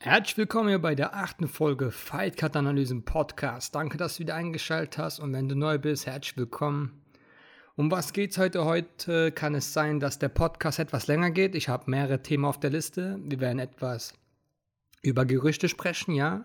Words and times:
Herzlich 0.00 0.36
willkommen 0.36 0.68
hier 0.68 0.78
bei 0.78 0.94
der 0.94 1.16
achten 1.16 1.48
Folge 1.48 1.90
Fight 1.90 2.36
Cut 2.36 2.54
Analysen 2.54 3.04
Podcast. 3.04 3.74
Danke, 3.74 3.98
dass 3.98 4.14
du 4.14 4.20
wieder 4.20 4.36
eingeschaltet 4.36 4.96
hast 4.96 5.18
und 5.18 5.32
wenn 5.32 5.48
du 5.48 5.56
neu 5.56 5.76
bist, 5.76 6.06
herzlich 6.06 6.36
willkommen. 6.36 7.02
Um 7.74 7.90
was 7.90 8.12
geht's 8.12 8.38
heute? 8.38 8.64
Heute 8.64 9.32
kann 9.32 9.56
es 9.56 9.72
sein, 9.72 9.98
dass 9.98 10.20
der 10.20 10.28
Podcast 10.28 10.78
etwas 10.78 11.08
länger 11.08 11.32
geht. 11.32 11.56
Ich 11.56 11.68
habe 11.68 11.90
mehrere 11.90 12.22
Themen 12.22 12.44
auf 12.44 12.60
der 12.60 12.70
Liste. 12.70 13.18
Wir 13.24 13.40
werden 13.40 13.58
etwas 13.58 14.14
über 15.02 15.24
Gerüchte 15.24 15.68
sprechen, 15.68 16.14
ja. 16.14 16.44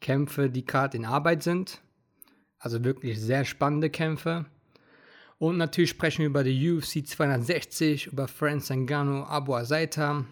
Kämpfe, 0.00 0.48
die 0.48 0.64
gerade 0.64 0.96
in 0.96 1.04
Arbeit 1.04 1.42
sind. 1.42 1.82
Also 2.58 2.84
wirklich 2.84 3.20
sehr 3.20 3.44
spannende 3.44 3.90
Kämpfe. 3.90 4.46
Und 5.36 5.58
natürlich 5.58 5.90
sprechen 5.90 6.20
wir 6.20 6.28
über 6.28 6.42
die 6.42 6.70
UFC 6.72 7.06
260, 7.06 8.06
über 8.06 8.28
Franz 8.28 8.70
Ngannou, 8.70 9.24
Abu 9.24 9.54
Azaita, 9.54 10.24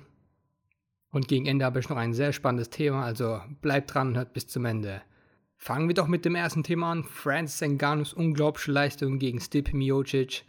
und 1.12 1.28
gegen 1.28 1.46
Ende 1.46 1.64
habe 1.64 1.78
ich 1.78 1.88
noch 1.88 1.98
ein 1.98 2.14
sehr 2.14 2.32
spannendes 2.32 2.70
Thema, 2.70 3.04
also 3.04 3.40
bleibt 3.60 3.94
dran 3.94 4.08
und 4.08 4.16
hört 4.16 4.32
bis 4.32 4.48
zum 4.48 4.64
Ende. 4.64 5.02
Fangen 5.58 5.86
wir 5.86 5.94
doch 5.94 6.08
mit 6.08 6.24
dem 6.24 6.34
ersten 6.34 6.64
Thema 6.64 6.90
an. 6.90 7.04
Francis 7.04 7.60
Ngannous 7.60 8.14
unglaubliche 8.14 8.72
Leistung 8.72 9.20
gegen 9.20 9.38
Stipe 9.38 9.76
Miocic. 9.76 10.42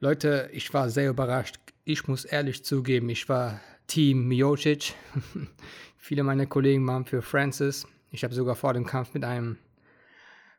Leute, 0.00 0.48
ich 0.52 0.72
war 0.74 0.88
sehr 0.88 1.10
überrascht. 1.10 1.60
Ich 1.84 2.08
muss 2.08 2.24
ehrlich 2.24 2.64
zugeben, 2.64 3.08
ich 3.10 3.28
war 3.28 3.60
Team 3.86 4.26
Miocic. 4.26 4.94
Viele 5.96 6.24
meiner 6.24 6.46
Kollegen 6.46 6.86
waren 6.86 7.04
für 7.04 7.22
Francis. 7.22 7.86
Ich 8.10 8.24
habe 8.24 8.34
sogar 8.34 8.56
vor 8.56 8.72
dem 8.72 8.86
Kampf 8.86 9.12
mit 9.14 9.24
einem 9.24 9.58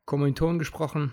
Kommilitonen 0.06 0.60
gesprochen, 0.60 1.12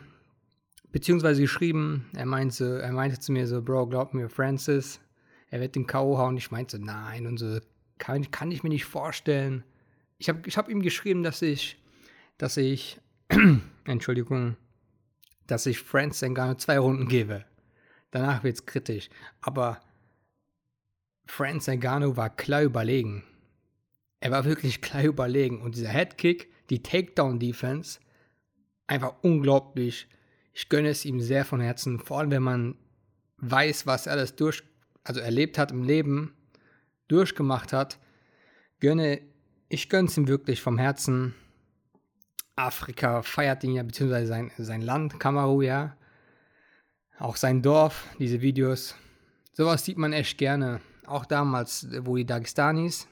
beziehungsweise 0.92 1.40
geschrieben. 1.40 2.06
Er 2.14 2.26
meinte, 2.26 2.80
er 2.82 2.92
meinte 2.92 3.18
zu 3.18 3.32
mir 3.32 3.46
so, 3.46 3.62
Bro, 3.62 3.86
glaub 3.86 4.12
mir, 4.12 4.28
Francis, 4.28 5.00
er 5.48 5.60
wird 5.60 5.74
den 5.74 5.86
K.O. 5.86 6.18
hauen. 6.18 6.36
Ich 6.36 6.50
meinte 6.50 6.76
so, 6.76 6.84
nein, 6.84 7.26
und 7.26 7.38
so, 7.38 7.58
kann, 7.98 8.30
kann 8.30 8.50
ich 8.50 8.62
mir 8.62 8.68
nicht 8.68 8.84
vorstellen. 8.84 9.64
Ich 10.18 10.28
habe 10.28 10.40
ich 10.46 10.56
hab 10.56 10.68
ihm 10.68 10.82
geschrieben, 10.82 11.22
dass 11.22 11.42
ich, 11.42 11.76
dass 12.38 12.56
ich, 12.56 13.00
Entschuldigung, 13.84 14.56
dass 15.46 15.66
ich 15.66 15.78
Franz 15.78 16.22
Ngannou 16.22 16.54
zwei 16.54 16.78
Runden 16.78 17.08
gebe. 17.08 17.44
Danach 18.10 18.42
wird 18.42 18.56
es 18.56 18.66
kritisch. 18.66 19.08
Aber 19.40 19.80
Franz 21.26 21.66
Ngannou 21.68 22.16
war 22.16 22.34
klar 22.34 22.62
überlegen. 22.62 23.24
Er 24.20 24.30
war 24.30 24.44
wirklich 24.44 24.80
klar 24.82 25.04
überlegen. 25.04 25.60
Und 25.60 25.76
dieser 25.76 25.88
Headkick, 25.88 26.50
die 26.70 26.82
Takedown-Defense, 26.82 28.00
einfach 28.86 29.14
unglaublich. 29.22 30.08
Ich 30.52 30.68
gönne 30.68 30.88
es 30.88 31.04
ihm 31.04 31.20
sehr 31.20 31.44
von 31.44 31.60
Herzen. 31.60 32.00
Vor 32.00 32.18
allem, 32.18 32.30
wenn 32.30 32.42
man 32.42 32.76
weiß, 33.38 33.86
was 33.86 34.06
er 34.06 34.14
alles 34.14 34.36
durch, 34.36 34.62
also 35.04 35.20
erlebt 35.20 35.58
hat 35.58 35.70
im 35.70 35.82
Leben 35.82 36.35
durchgemacht 37.08 37.72
hat, 37.72 37.98
gönne, 38.80 39.20
ich 39.68 39.88
gönne 39.88 40.08
es 40.08 40.16
ihm 40.16 40.28
wirklich 40.28 40.62
vom 40.62 40.78
Herzen. 40.78 41.34
Afrika 42.56 43.22
feiert 43.22 43.64
ihn 43.64 43.74
ja, 43.74 43.82
beziehungsweise 43.82 44.26
sein, 44.26 44.50
sein 44.58 44.82
Land, 44.82 45.20
Kamerun, 45.20 45.62
ja. 45.62 45.96
Auch 47.18 47.36
sein 47.36 47.62
Dorf, 47.62 48.06
diese 48.18 48.40
Videos. 48.40 48.94
Sowas 49.52 49.84
sieht 49.84 49.98
man 49.98 50.12
echt 50.12 50.38
gerne. 50.38 50.80
Auch 51.06 51.24
damals, 51.24 51.86
wo 52.00 52.16
die 52.16 52.26
Dagestanis, 52.26 53.08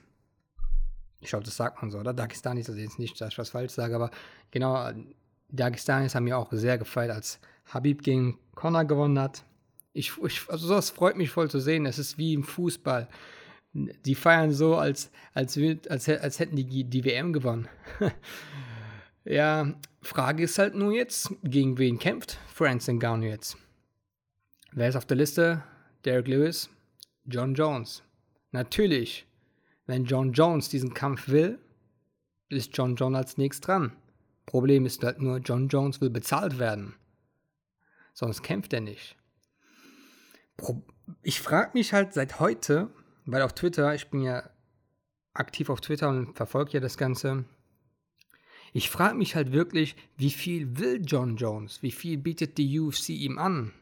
ich 1.21 1.31
glaube, 1.31 1.45
das 1.45 1.57
sagt 1.57 1.81
man 1.81 1.91
so, 1.91 1.99
oder? 1.99 2.13
Dagestanis, 2.13 2.69
also 2.69 2.81
jetzt 2.81 2.99
nicht, 2.99 3.19
dass 3.21 3.33
ich 3.33 3.39
was 3.39 3.51
falsch 3.51 3.73
sage, 3.73 3.95
aber 3.95 4.11
genau, 4.51 4.93
die 4.93 5.17
Dagestanis 5.57 6.15
haben 6.15 6.27
ja 6.27 6.37
auch 6.37 6.53
sehr 6.53 6.77
gefeiert, 6.77 7.13
als 7.13 7.41
Habib 7.73 8.03
gegen 8.03 8.39
Conor 8.55 8.85
gewonnen 8.85 9.19
hat. 9.19 9.45
Ich, 9.93 10.13
ich, 10.23 10.43
also 10.51 10.67
sowas 10.67 10.91
freut 10.91 11.17
mich 11.17 11.31
voll 11.31 11.51
zu 11.51 11.61
sehen. 11.61 11.87
Es 11.87 11.99
ist 11.99 12.19
wie 12.19 12.35
im 12.35 12.43
Fußball. 12.43 13.09
Die 13.75 14.15
feiern 14.15 14.53
so, 14.53 14.77
als, 14.77 15.11
als, 15.33 15.59
als, 15.89 16.09
als 16.09 16.39
hätten 16.39 16.55
die 16.55 16.85
die 16.85 17.05
WM 17.05 17.33
gewonnen. 17.33 17.69
ja, 19.25 19.75
Frage 20.01 20.45
ist 20.45 20.59
halt 20.59 20.77
nur 20.77 20.93
jetzt, 20.93 21.35
gegen 21.43 21.77
wen 21.79 21.99
kämpft 21.99 22.39
Francis 22.53 22.95
Ngannou 22.95 23.27
jetzt? 23.27 23.57
Wer 24.73 24.89
ist 24.89 24.97
auf 24.97 25.07
der 25.07 25.17
Liste? 25.17 25.65
Derek 26.05 26.29
Lewis, 26.29 26.71
John 27.25 27.55
Jones. 27.55 28.03
Natürlich, 28.53 29.27
wenn 29.87 30.05
John 30.05 30.33
Jones 30.33 30.69
diesen 30.69 30.95
Kampf 30.95 31.29
will, 31.29 31.59
ist 32.49 32.77
John 32.77 32.95
Jones 32.95 33.17
als 33.17 33.37
nächstes 33.39 33.67
dran. 33.67 33.97
Problem 34.47 34.87
ist 34.87 35.03
halt 35.03 35.21
nur, 35.21 35.39
John 35.39 35.69
Jones 35.69 36.01
will 36.01 36.11
bezahlt 36.11 36.59
werden. 36.59 36.95
Sonst 38.13 38.43
kämpft 38.43 38.73
er 38.73 38.81
nicht. 38.81 39.17
Ich 41.23 41.41
frage 41.41 41.71
mich 41.75 41.93
halt 41.93 42.15
seit 42.15 42.39
heute, 42.39 42.91
weil 43.27 43.43
auf 43.43 43.53
Twitter, 43.53 43.95
ich 43.95 44.09
bin 44.09 44.23
ja 44.23 44.49
aktiv 45.33 45.69
auf 45.71 45.81
Twitter 45.81 46.09
und 46.09 46.37
verfolge 46.37 46.73
ja 46.73 46.81
das 46.81 46.97
Ganze. 46.97 47.45
Ich 48.73 48.91
frage 48.91 49.17
mich 49.17 49.37
halt 49.37 49.53
wirklich, 49.53 49.97
wie 50.17 50.31
viel 50.31 50.79
will 50.79 51.01
John 51.05 51.37
Jones? 51.37 51.83
Wie 51.83 51.93
viel 51.93 52.19
bietet 52.19 52.59
die 52.59 52.81
UFC 52.81 53.11
ihm 53.11 53.39
an? 53.39 53.73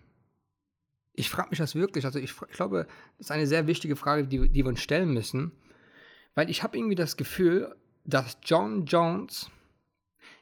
Ich 1.15 1.31
frage 1.31 1.51
mich 1.51 1.59
das 1.59 1.75
wirklich. 1.75 2.05
Also 2.05 2.19
ich, 2.19 2.33
ich, 2.49 2.57
glaube, 2.57 2.87
das 3.19 3.27
ist 3.27 3.31
eine 3.31 3.47
sehr 3.47 3.67
wichtige 3.67 3.97
Frage, 3.97 4.27
die, 4.27 4.49
die 4.49 4.65
wir 4.65 4.69
uns 4.69 4.83
stellen 4.83 5.13
müssen. 5.13 5.53
Weil 6.35 6.51
ich 6.51 6.63
habe 6.63 6.77
irgendwie 6.77 6.95
das 6.95 7.17
Gefühl, 7.17 7.75
dass 8.05 8.39
John 8.43 8.87
Jones 8.87 9.51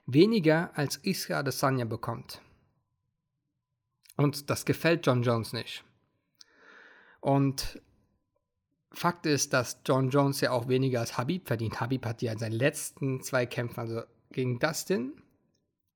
weniger 0.06 0.70
als 0.76 0.96
Israel 0.96 1.40
Adesanya 1.40 1.84
bekommt. 1.84 2.40
Und 4.16 4.50
das 4.50 4.64
gefällt 4.64 5.06
John 5.06 5.22
Jones 5.22 5.52
nicht. 5.52 5.84
Und 7.20 7.80
Fakt 8.92 9.26
ist, 9.26 9.52
dass 9.52 9.80
John 9.84 10.10
Jones 10.10 10.40
ja 10.40 10.50
auch 10.50 10.68
weniger 10.68 11.00
als 11.00 11.16
Habib 11.16 11.46
verdient. 11.46 11.80
Habib 11.80 12.04
hat 12.04 12.22
ja 12.22 12.32
in 12.32 12.38
seinen 12.38 12.52
letzten 12.52 13.22
zwei 13.22 13.46
Kämpfen, 13.46 13.80
also 13.80 14.02
gegen 14.32 14.58
Dustin, 14.58 15.12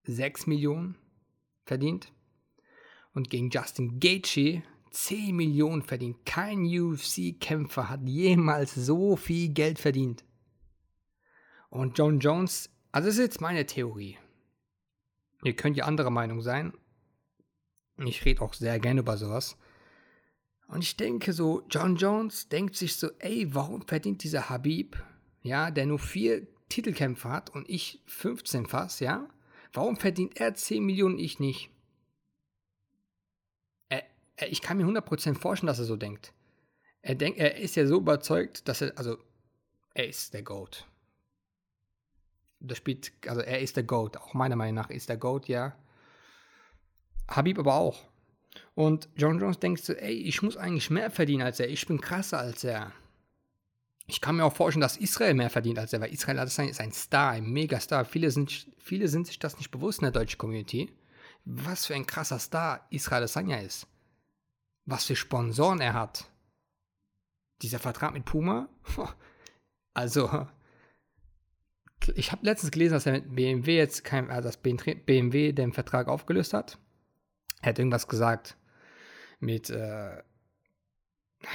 6 0.04 0.46
Millionen 0.46 0.96
verdient. 1.64 2.12
Und 3.12 3.30
gegen 3.30 3.50
Justin 3.50 4.00
Gaethje 4.00 4.62
10 4.94 5.34
Millionen 5.34 5.82
verdient. 5.82 6.24
Kein 6.24 6.64
UFC-Kämpfer 6.64 7.90
hat 7.90 8.02
jemals 8.04 8.74
so 8.74 9.16
viel 9.16 9.48
Geld 9.52 9.78
verdient. 9.78 10.24
Und 11.68 11.98
John 11.98 12.20
Jones, 12.20 12.70
also 12.92 13.08
das 13.08 13.16
ist 13.16 13.22
jetzt 13.22 13.40
meine 13.40 13.66
Theorie. 13.66 14.18
Ihr 15.42 15.56
könnt 15.56 15.76
ja 15.76 15.84
anderer 15.84 16.10
Meinung 16.10 16.40
sein. 16.40 16.72
Ich 17.98 18.24
rede 18.24 18.40
auch 18.42 18.54
sehr 18.54 18.78
gerne 18.78 19.00
über 19.00 19.16
sowas. 19.16 19.56
Und 20.68 20.82
ich 20.82 20.96
denke 20.96 21.32
so, 21.32 21.62
John 21.68 21.96
Jones 21.96 22.48
denkt 22.48 22.76
sich 22.76 22.96
so, 22.96 23.10
ey, 23.18 23.54
warum 23.54 23.86
verdient 23.86 24.22
dieser 24.24 24.48
Habib, 24.48 24.96
ja, 25.42 25.70
der 25.70 25.86
nur 25.86 25.98
vier 25.98 26.46
Titelkämpfe 26.68 27.28
hat 27.28 27.50
und 27.50 27.68
ich 27.68 28.02
15 28.06 28.66
fast, 28.66 29.00
ja, 29.00 29.28
warum 29.72 29.96
verdient 29.96 30.40
er 30.40 30.54
10 30.54 30.84
Millionen, 30.84 31.18
ich 31.18 31.38
nicht? 31.38 31.70
Er, 33.90 34.04
er, 34.36 34.50
ich 34.50 34.62
kann 34.62 34.78
mir 34.78 34.86
100% 34.86 35.34
vorstellen, 35.34 35.68
dass 35.68 35.78
er 35.78 35.84
so 35.84 35.96
denkt. 35.96 36.32
Er, 37.02 37.14
denkt, 37.14 37.38
er 37.38 37.56
ist 37.56 37.76
ja 37.76 37.86
so 37.86 37.98
überzeugt, 37.98 38.66
dass 38.66 38.80
er, 38.80 38.96
also, 38.96 39.18
er 39.92 40.08
ist 40.08 40.32
der 40.32 40.42
GOAT. 40.42 40.88
Das 42.60 42.78
spielt, 42.78 43.12
also 43.28 43.42
er 43.42 43.60
ist 43.60 43.76
der 43.76 43.84
GOAT, 43.84 44.16
auch 44.16 44.32
meiner 44.32 44.56
Meinung 44.56 44.76
nach 44.76 44.88
ist 44.88 45.10
der 45.10 45.18
GOAT, 45.18 45.48
ja. 45.48 45.76
Habib 47.28 47.58
aber 47.58 47.74
auch. 47.74 48.08
Und 48.74 49.08
John 49.16 49.38
Jones 49.38 49.58
denkt 49.58 49.84
so, 49.84 49.92
ey, 49.92 50.14
ich 50.14 50.42
muss 50.42 50.56
eigentlich 50.56 50.90
mehr 50.90 51.10
verdienen 51.10 51.42
als 51.42 51.60
er, 51.60 51.68
ich 51.68 51.86
bin 51.86 52.00
krasser 52.00 52.38
als 52.38 52.64
er. 52.64 52.92
Ich 54.06 54.20
kann 54.20 54.36
mir 54.36 54.44
auch 54.44 54.54
vorstellen, 54.54 54.82
dass 54.82 54.96
Israel 54.96 55.34
mehr 55.34 55.50
verdient 55.50 55.78
als 55.78 55.92
er, 55.92 56.00
weil 56.00 56.12
Israel 56.12 56.38
ist 56.38 56.80
ein 56.80 56.92
Star, 56.92 57.30
ein 57.30 57.46
Megastar. 57.46 58.04
Viele 58.04 58.30
sind, 58.30 58.66
viele 58.78 59.08
sind 59.08 59.26
sich 59.26 59.38
das 59.38 59.56
nicht 59.56 59.70
bewusst 59.70 60.00
in 60.00 60.04
der 60.04 60.12
deutschen 60.12 60.38
Community. 60.38 60.92
Was 61.46 61.86
für 61.86 61.94
ein 61.94 62.06
krasser 62.06 62.38
Star 62.38 62.86
Israel 62.90 63.18
Adesanya 63.18 63.58
ist. 63.58 63.86
Was 64.84 65.04
für 65.04 65.16
Sponsoren 65.16 65.80
er 65.80 65.94
hat. 65.94 66.26
Dieser 67.62 67.78
Vertrag 67.78 68.12
mit 68.12 68.24
Puma. 68.24 68.68
Also, 69.96 70.48
ich 72.16 72.32
habe 72.32 72.44
letztens 72.44 72.72
gelesen, 72.72 72.94
dass 72.94 73.06
er 73.06 73.12
mit 73.12 73.32
BMW 73.36 73.76
jetzt 73.76 74.02
kein, 74.02 74.28
also 74.28 74.48
dass 74.48 74.56
BMW 74.56 75.52
den 75.52 75.72
Vertrag 75.72 76.08
aufgelöst 76.08 76.52
hat. 76.52 76.78
Er 77.64 77.70
hat 77.70 77.78
irgendwas 77.78 78.08
gesagt 78.08 78.58
mit, 79.40 79.70
äh, 79.70 80.22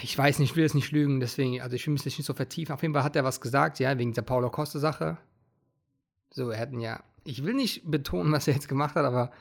ich 0.01 0.17
weiß 0.17 0.39
nicht, 0.39 0.51
ich 0.51 0.55
will 0.55 0.65
es 0.65 0.73
nicht 0.73 0.91
lügen, 0.91 1.19
deswegen, 1.19 1.61
also 1.61 1.75
ich 1.75 1.85
will 1.85 1.93
mich 1.93 2.03
nicht 2.03 2.23
so 2.23 2.33
vertiefen. 2.33 2.73
Auf 2.73 2.81
jeden 2.81 2.95
Fall 2.95 3.03
hat 3.03 3.15
er 3.15 3.23
was 3.23 3.41
gesagt, 3.41 3.79
ja, 3.79 3.95
wegen 3.97 4.13
der 4.13 4.23
Paulo 4.23 4.49
Costa-Sache. 4.49 5.17
So, 6.31 6.49
er 6.49 6.57
hätten 6.57 6.79
ja, 6.79 7.03
ich 7.23 7.43
will 7.43 7.53
nicht 7.53 7.89
betonen, 7.89 8.31
was 8.31 8.47
er 8.47 8.55
jetzt 8.55 8.67
gemacht 8.67 8.95
hat, 8.95 9.05
aber 9.05 9.31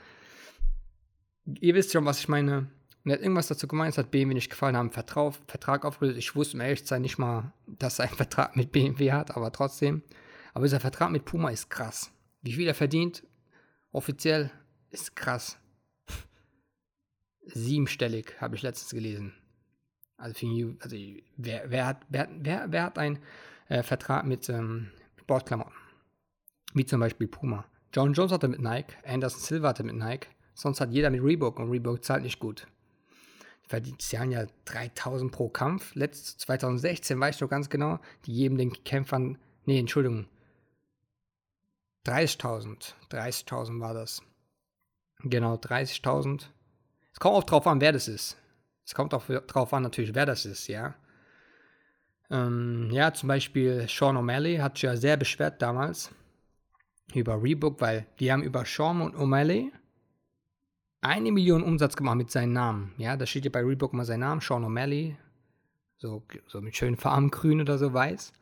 ihr 1.46 1.74
wisst 1.74 1.92
schon, 1.92 2.04
was 2.04 2.20
ich 2.20 2.28
meine. 2.28 2.70
Er 3.04 3.14
hat 3.14 3.22
irgendwas 3.22 3.48
dazu 3.48 3.66
gemeint, 3.66 3.92
es 3.92 3.98
hat 3.98 4.10
BMW 4.10 4.34
nicht 4.34 4.50
gefallen, 4.50 4.76
haben 4.76 4.88
einen 4.88 4.92
Vertrag, 4.92 5.36
Vertrag 5.46 5.86
aufgelöst. 5.86 6.18
Ich 6.18 6.36
wusste, 6.36 6.58
um 6.58 6.60
ehrlich 6.60 6.90
nicht 6.90 7.16
mal, 7.16 7.52
dass 7.66 7.98
er 7.98 8.08
einen 8.08 8.16
Vertrag 8.16 8.56
mit 8.56 8.72
BMW 8.72 9.12
hat, 9.12 9.34
aber 9.34 9.52
trotzdem. 9.52 10.02
Aber 10.52 10.66
dieser 10.66 10.80
Vertrag 10.80 11.10
mit 11.10 11.24
Puma 11.24 11.48
ist 11.48 11.70
krass. 11.70 12.10
Wie 12.42 12.52
viel 12.52 12.66
er 12.66 12.74
verdient, 12.74 13.24
offiziell, 13.92 14.50
ist 14.90 15.16
krass 15.16 15.58
siebenstellig, 17.54 18.40
habe 18.40 18.56
ich 18.56 18.62
letztens 18.62 18.90
gelesen. 18.90 19.34
Also, 20.16 20.34
für, 20.34 20.76
also 20.80 20.96
wer, 21.36 21.70
wer, 21.70 21.86
hat, 21.86 22.00
wer, 22.08 22.28
wer, 22.40 22.66
wer 22.70 22.82
hat 22.82 22.98
einen 22.98 23.18
äh, 23.68 23.82
Vertrag 23.82 24.26
mit 24.26 24.48
ähm, 24.48 24.90
Sportklamotten. 25.20 25.74
Wie 26.74 26.84
zum 26.84 27.00
Beispiel 27.00 27.28
Puma. 27.28 27.64
John 27.92 28.12
Jones 28.12 28.32
hatte 28.32 28.48
mit 28.48 28.60
Nike, 28.60 28.96
Anderson 29.04 29.40
Silva 29.40 29.68
hatte 29.68 29.84
mit 29.84 29.96
Nike, 29.96 30.28
sonst 30.54 30.80
hat 30.80 30.92
jeder 30.92 31.10
mit 31.10 31.22
Reebok 31.22 31.58
und 31.58 31.70
Reebok 31.70 32.04
zahlt 32.04 32.22
nicht 32.22 32.38
gut. 32.38 32.66
Die 33.70 33.98
zahlen 33.98 34.30
ja 34.30 34.46
3000 34.64 35.30
pro 35.30 35.48
Kampf. 35.48 35.94
Letzt 35.94 36.40
2016 36.40 37.20
weiß 37.20 37.36
ich 37.36 37.40
noch 37.40 37.50
ganz 37.50 37.68
genau, 37.68 37.98
die 38.24 38.32
geben 38.32 38.56
den 38.56 38.72
Kämpfern, 38.84 39.38
nee, 39.66 39.78
Entschuldigung, 39.78 40.26
30.000. 42.06 42.94
30.000 43.10 43.80
war 43.80 43.92
das. 43.92 44.22
Genau, 45.20 45.56
30.000. 45.56 46.46
Es 47.12 47.20
kommt 47.20 47.34
auch 47.34 47.44
drauf 47.44 47.66
an, 47.66 47.80
wer 47.80 47.92
das 47.92 48.08
ist. 48.08 48.36
Es 48.84 48.94
kommt 48.94 49.12
auch 49.14 49.26
drauf 49.26 49.72
an, 49.74 49.82
natürlich, 49.82 50.14
wer 50.14 50.26
das 50.26 50.46
ist, 50.46 50.66
ja. 50.68 50.94
Ähm, 52.30 52.90
ja, 52.90 53.12
zum 53.12 53.28
Beispiel 53.28 53.86
Sean 53.88 54.16
O'Malley 54.16 54.60
hat 54.60 54.76
sich 54.76 54.82
ja 54.82 54.96
sehr 54.96 55.16
beschwert 55.16 55.62
damals 55.62 56.10
über 57.14 57.42
Reebok, 57.42 57.80
weil 57.80 58.06
die 58.18 58.30
haben 58.30 58.42
über 58.42 58.64
Sean 58.66 59.00
und 59.00 59.16
O'Malley 59.16 59.72
eine 61.00 61.32
Million 61.32 61.62
Umsatz 61.62 61.96
gemacht 61.96 62.16
mit 62.16 62.30
seinem 62.30 62.52
Namen. 62.52 62.92
Ja, 62.98 63.16
da 63.16 63.24
steht 63.24 63.44
ja 63.44 63.50
bei 63.50 63.60
Reebok 63.60 63.92
mal 63.94 64.04
sein 64.04 64.20
Name, 64.20 64.40
Sean 64.40 64.64
O'Malley. 64.64 65.16
So, 65.96 66.22
so 66.46 66.60
mit 66.60 66.76
schönen 66.76 66.96
Farben, 66.96 67.30
grün 67.30 67.60
oder 67.60 67.78
so 67.78 67.92
weiß. 67.92 68.32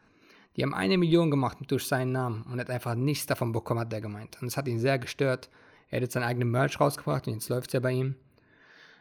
Die 0.56 0.62
haben 0.62 0.74
eine 0.74 0.98
Million 0.98 1.30
gemacht 1.30 1.58
durch 1.68 1.86
seinen 1.86 2.12
Namen 2.12 2.42
und 2.50 2.60
hat 2.60 2.70
einfach 2.70 2.94
nichts 2.94 3.26
davon 3.26 3.52
bekommen, 3.52 3.80
hat 3.80 3.92
der 3.92 4.00
gemeint. 4.00 4.40
Und 4.40 4.48
es 4.48 4.56
hat 4.56 4.68
ihn 4.68 4.78
sehr 4.78 4.98
gestört. 4.98 5.50
Er 5.88 5.96
hat 5.96 6.02
jetzt 6.02 6.14
seinen 6.14 6.24
eigenen 6.24 6.50
Merch 6.50 6.80
rausgebracht 6.80 7.26
und 7.26 7.34
jetzt 7.34 7.48
läuft 7.48 7.68
es 7.68 7.74
ja 7.74 7.80
bei 7.80 7.92
ihm. 7.92 8.16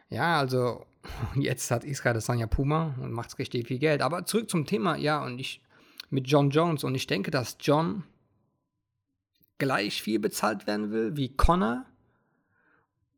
Ja, 0.08 0.38
also 0.38 0.86
jetzt 1.34 1.70
hat 1.70 1.84
Israel 1.84 2.14
das 2.14 2.26
Sanja 2.26 2.46
Puma 2.46 2.94
und 3.00 3.12
macht 3.12 3.38
richtig 3.38 3.68
viel 3.68 3.78
Geld. 3.78 4.02
Aber 4.02 4.24
zurück 4.24 4.50
zum 4.50 4.66
Thema, 4.66 4.96
ja, 4.96 5.24
und 5.24 5.38
ich 5.38 5.62
mit 6.10 6.28
John 6.28 6.50
Jones 6.50 6.84
und 6.84 6.94
ich 6.94 7.06
denke, 7.06 7.30
dass 7.30 7.56
John 7.60 8.04
gleich 9.58 10.02
viel 10.02 10.18
bezahlt 10.18 10.66
werden 10.66 10.90
will 10.90 11.16
wie 11.16 11.34
Connor 11.34 11.84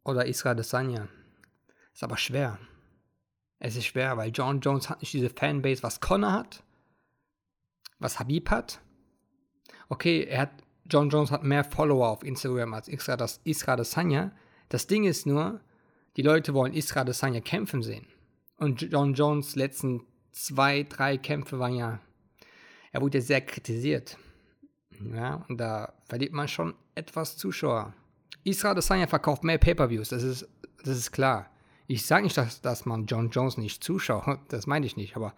oder 0.04 0.26
Israel 0.26 0.56
Desanya. 0.56 1.08
Ist 1.92 2.04
aber 2.04 2.16
schwer. 2.16 2.58
Es 3.58 3.76
ist 3.76 3.86
schwer, 3.86 4.16
weil 4.16 4.30
John 4.30 4.60
Jones 4.60 4.88
hat 4.88 5.00
nicht 5.00 5.12
diese 5.12 5.30
Fanbase, 5.30 5.82
was 5.82 6.00
Connor 6.00 6.32
hat 6.32 6.62
was 7.98 8.18
Habib 8.18 8.50
hat. 8.50 8.80
Okay, 9.88 10.24
er 10.24 10.42
hat, 10.42 10.50
John 10.86 11.10
Jones 11.10 11.30
hat 11.30 11.42
mehr 11.42 11.64
Follower 11.64 12.08
auf 12.08 12.22
Instagram 12.22 12.74
als 12.74 12.88
Isra, 12.88 13.16
das 13.16 13.40
Isra 13.44 13.76
Desanya. 13.76 14.32
Das 14.68 14.86
Ding 14.86 15.04
ist 15.04 15.26
nur, 15.26 15.60
die 16.18 16.22
Leute 16.22 16.52
wollen 16.52 16.74
Isra 16.74 17.04
Desanya 17.04 17.40
kämpfen 17.40 17.80
sehen. 17.80 18.04
Und 18.56 18.82
John 18.82 19.14
Jones 19.14 19.54
letzten 19.54 20.04
zwei, 20.32 20.82
drei 20.82 21.16
Kämpfe 21.16 21.60
waren 21.60 21.76
ja, 21.76 22.00
er 22.90 23.00
wurde 23.00 23.22
sehr 23.22 23.40
kritisiert. 23.40 24.18
Ja, 25.14 25.44
und 25.48 25.58
da 25.58 25.94
verliert 26.08 26.32
man 26.32 26.48
schon 26.48 26.74
etwas 26.96 27.36
Zuschauer. 27.36 27.94
Isra 28.42 28.74
Desanya 28.74 29.06
verkauft 29.06 29.44
mehr 29.44 29.58
Pay-Per-Views, 29.58 30.08
das 30.08 30.24
ist, 30.24 30.48
das 30.82 30.98
ist 30.98 31.12
klar. 31.12 31.52
Ich 31.86 32.04
sage 32.04 32.24
nicht, 32.24 32.36
dass, 32.36 32.60
dass 32.62 32.84
man 32.84 33.06
John 33.06 33.30
Jones 33.30 33.56
nicht 33.56 33.84
zuschaut, 33.84 34.40
das 34.48 34.66
meine 34.66 34.86
ich 34.86 34.96
nicht, 34.96 35.14
aber 35.14 35.34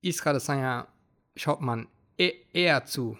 Isra 0.00 0.32
Desanya 0.32 0.88
schaut 1.36 1.60
man 1.60 1.88
e 2.16 2.32
eher 2.54 2.86
zu. 2.86 3.18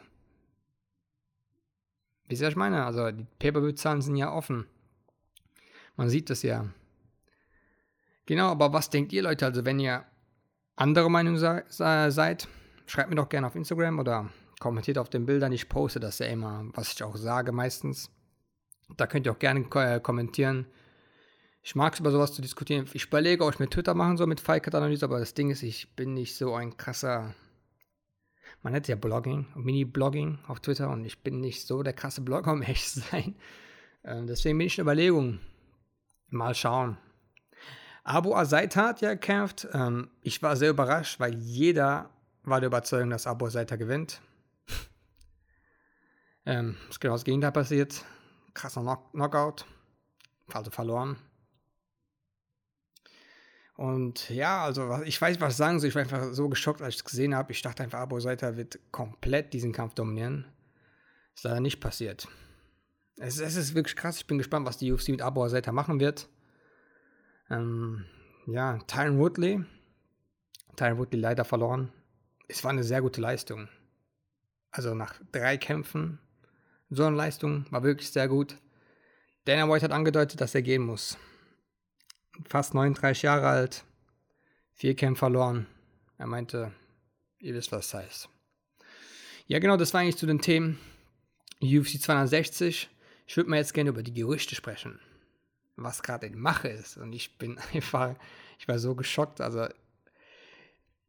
Wisst 2.27 2.41
ihr, 2.41 2.47
was 2.47 2.53
ich 2.53 2.57
meine? 2.57 2.87
Also 2.87 3.11
die 3.11 3.27
Pay-Per-View-Zahlen 3.39 4.01
sind 4.01 4.17
ja 4.17 4.33
offen. 4.33 4.67
Man 5.97 6.09
sieht 6.09 6.31
das 6.31 6.43
ja. 6.43 6.67
Genau, 8.27 8.49
aber 8.49 8.73
was 8.73 8.91
denkt 8.91 9.13
ihr 9.13 9.23
Leute? 9.23 9.47
Also 9.47 9.65
wenn 9.65 9.81
ihr 9.81 10.05
andere 10.77 11.11
Meinung 11.11 11.37
se 11.37 11.65
seid, 11.69 12.49
schreibt 12.87 13.11
mir 13.11 13.17
doch 13.17 13.29
gerne 13.29 13.47
auf 13.47 13.57
Instagram 13.57 13.99
oder 13.99 14.31
kommentiert 14.61 14.99
auf 14.99 15.11
den 15.11 15.27
Bildern. 15.27 15.53
Ich 15.53 15.69
poste 15.69 16.01
das 16.01 16.19
ja 16.19 16.27
immer, 16.27 16.65
was 16.75 16.93
ich 16.93 17.03
auch 17.03 17.17
sage 17.17 17.53
meistens. 17.53 18.11
Da 18.97 19.07
könnt 19.07 19.27
ihr 19.27 19.33
auch 19.33 19.39
gerne 19.39 19.67
äh, 19.75 20.01
kommentieren. 20.01 20.67
Ich 21.63 21.75
mag 21.75 21.93
es 21.93 22.01
über 22.01 22.11
sowas 22.11 22.33
zu 22.33 22.41
diskutieren. 22.41 22.87
Ich 22.93 23.07
überlege, 23.07 23.45
ob 23.45 23.53
ich 23.53 23.61
mit 23.61 23.71
Twitter 23.71 23.95
machen 23.95 24.17
soll 24.17 24.27
mit 24.27 24.41
Firecut-Analyse, 24.41 25.05
aber 25.05 25.19
das 25.19 25.35
Ding 25.35 25.51
ist, 25.51 25.63
ich 25.63 25.95
bin 25.95 26.15
nicht 26.15 26.37
so 26.37 26.55
ein 26.55 26.77
krasser 26.77 27.35
man 28.63 28.75
hat 28.75 28.89
ja 28.89 28.97
Blogging, 28.97 29.47
Mini-Blogging 29.55 30.39
auf 30.47 30.61
Twitter 30.61 30.91
und 30.91 31.05
ich 31.05 31.23
bin 31.23 31.41
nicht 31.41 31.67
so 31.67 31.83
der 31.83 31.93
krasse 31.93 32.21
Blogger, 32.21 32.53
um 32.53 32.63
echt 32.63 32.89
zu 32.89 33.01
sein. 33.01 33.35
Ähm, 34.05 34.27
deswegen 34.27 34.59
bin 34.59 34.67
ich 34.67 34.79
in 34.79 34.83
Überlegung. 34.83 35.41
Mal 36.31 36.55
schauen. 36.55 36.97
Abu 38.05 38.35
Azaita 38.35 38.89
hat 38.89 39.01
ja 39.01 39.13
gekämpft. 39.13 39.69
Ähm, 39.73 40.11
ich 40.23 40.43
war 40.43 40.57
sehr 40.57 40.71
überrascht, 40.71 41.21
weil 41.21 41.35
jeder 41.35 42.11
war 42.43 42.61
der 42.61 42.69
Überzeugung, 42.69 43.11
dass 43.11 43.27
Abu 43.27 43.47
Azaita 43.47 43.77
gewinnt. 43.77 44.21
ähm, 46.47 46.77
ist 46.89 47.01
genau 47.01 47.15
das 47.15 47.25
Gegenteil 47.25 47.53
passiert. 47.53 48.05
Krasser 48.55 48.81
Knock 48.81 49.13
Knockout. 49.13 49.67
Also 50.53 50.71
verloren. 50.71 51.17
Und 53.81 54.29
ja, 54.29 54.63
also 54.63 55.03
ich 55.05 55.21
weiß, 55.21 55.41
was 55.41 55.57
sagen 55.57 55.81
soll. 55.81 55.89
Ich 55.89 55.95
war 55.95 56.03
einfach 56.03 56.33
so 56.33 56.49
geschockt, 56.49 56.83
als 56.83 56.95
ich 56.95 57.01
es 57.01 57.05
gesehen 57.05 57.35
habe. 57.35 57.53
Ich 57.53 57.63
dachte 57.63 57.83
einfach, 57.83 58.01
Abo 58.01 58.21
Seiter 58.21 58.57
wird 58.57 58.79
komplett 58.93 59.53
diesen 59.53 59.73
Kampf 59.73 59.95
dominieren. 59.95 60.45
Ist 61.35 61.45
leider 61.45 61.61
nicht 61.61 61.81
passiert. 61.81 62.29
Es, 63.21 63.39
es, 63.39 63.57
ist 63.57 63.75
wirklich 63.75 63.97
krass. 63.97 64.19
Ich 64.19 64.27
bin 64.27 64.39
gespannt, 64.39 64.67
was 64.67 64.79
die 64.79 64.91
UFC 64.91 65.11
mit 65.11 65.23
Abo 65.23 65.47
Seiter 65.49 65.73
machen 65.73 66.01
wird. 66.01 66.29
Ähm, 67.51 68.05
ja, 68.47 68.79
Tyron 68.87 69.19
Woodley. 69.19 69.65
Tyron 70.77 70.99
Woodley 70.99 71.21
leider 71.21 71.45
verloren. 71.45 71.93
Es 72.49 72.65
war 72.65 72.71
eine 72.71 72.83
sehr 72.83 73.03
gute 73.03 73.21
Leistung. 73.21 73.69
Also 74.71 74.95
nach 74.95 75.15
drei 75.33 75.57
Kämpfen. 75.57 76.19
So 76.89 77.05
eine 77.05 77.17
Leistung 77.17 77.67
war 77.71 77.83
wirklich 77.83 78.11
sehr 78.11 78.27
gut. 78.27 78.57
Dana 79.45 79.73
White 79.73 79.85
hat 79.85 79.93
angedeutet, 79.93 80.41
dass 80.41 80.55
er 80.55 80.63
gehen 80.63 80.83
muss 80.83 81.17
fast 82.49 82.75
39 82.75 83.23
Jahre 83.23 83.49
alt, 83.49 83.85
vier 84.75 84.95
Kämpfe 84.95 85.21
verloren. 85.21 85.67
Er 86.19 86.27
meinte, 86.27 86.73
ihr 87.39 87.55
wisst, 87.55 87.73
was 87.73 87.91
das 87.91 88.03
heißt. 88.03 88.29
Ja, 89.47 89.59
genau, 89.59 89.77
das 89.77 89.93
war 89.95 90.01
eigentlich 90.01 90.17
zu 90.17 90.27
den 90.27 90.41
Themen 90.41 90.79
UFC 91.61 92.01
260. 92.01 92.89
Ich 93.31 93.37
würde 93.37 93.49
mal 93.49 93.59
jetzt 93.59 93.75
gerne 93.75 93.91
über 93.91 94.03
die 94.03 94.13
Gerüchte 94.13 94.57
sprechen, 94.57 94.99
was 95.77 96.03
gerade 96.03 96.27
in 96.27 96.37
Mache 96.37 96.67
ist. 96.67 96.97
Und 96.97 97.13
ich 97.13 97.39
bin 97.39 97.59
einfach, 97.73 98.17
ich 98.59 98.67
war 98.67 98.81
so 98.81 98.97
geschockt. 98.97 99.41
Also, 99.41 99.69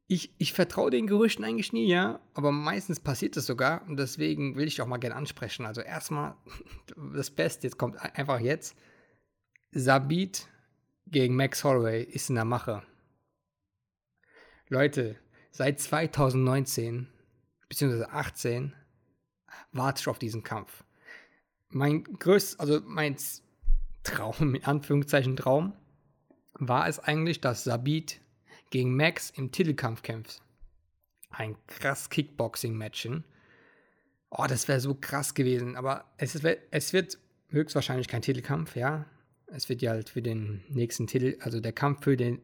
ich, 0.05 0.31
ich 0.37 0.53
vertraue 0.53 0.91
den 0.91 1.07
Gerüchten 1.07 1.43
eigentlich 1.43 1.73
nie, 1.73 1.87
ja, 1.87 2.19
aber 2.35 2.51
meistens 2.51 2.99
passiert 2.99 3.37
es 3.37 3.47
sogar 3.47 3.87
und 3.87 3.97
deswegen 3.97 4.55
will 4.55 4.67
ich 4.67 4.83
auch 4.83 4.85
mal 4.85 4.97
gerne 4.97 5.15
ansprechen. 5.15 5.65
Also, 5.65 5.81
erstmal 5.81 6.35
das 7.15 7.31
Beste, 7.31 7.65
jetzt 7.65 7.79
kommt 7.79 7.97
einfach 7.99 8.39
jetzt. 8.39 8.77
Sabit 9.71 10.47
gegen 11.07 11.35
Max 11.35 11.63
Holloway 11.63 12.03
ist 12.03 12.29
in 12.29 12.35
der 12.35 12.45
Mache. 12.45 12.83
Leute, 14.67 15.15
seit 15.49 15.79
2019 15.79 17.07
bzw. 17.67 18.03
18 18.03 18.75
warte 19.71 20.01
ich 20.01 20.07
auf 20.07 20.19
diesen 20.19 20.43
Kampf. 20.43 20.83
Mein 21.71 22.03
größtes, 22.03 22.59
also 22.59 22.81
mein 22.85 23.15
Traum, 24.03 24.55
in 24.55 24.63
Anführungszeichen 24.63 25.35
Traum, 25.35 25.73
war 26.53 26.87
es 26.87 26.99
eigentlich, 26.99 27.41
dass 27.41 27.63
Sabit 27.63 28.19
gegen 28.69 28.95
Max 28.95 29.31
im 29.31 29.51
Titelkampf 29.51 30.01
kämpft. 30.01 30.41
Ein 31.29 31.55
krass 31.67 32.09
Kickboxing-Matchen. 32.09 33.23
Oh, 34.29 34.45
das 34.47 34.67
wäre 34.67 34.79
so 34.79 34.95
krass 34.95 35.33
gewesen. 35.33 35.75
Aber 35.75 36.05
es, 36.17 36.35
ist, 36.35 36.45
es 36.71 36.93
wird 36.93 37.17
höchstwahrscheinlich 37.49 38.07
kein 38.07 38.21
Titelkampf, 38.21 38.75
ja 38.75 39.05
es 39.51 39.69
wird 39.69 39.81
ja 39.81 39.91
halt 39.91 40.09
für 40.09 40.21
den 40.21 40.63
nächsten 40.69 41.07
Titel, 41.07 41.37
also 41.41 41.59
der 41.59 41.73
Kampf 41.73 42.03
für 42.03 42.17
den 42.17 42.41